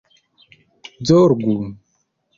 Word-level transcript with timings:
zorgu 1.09 1.57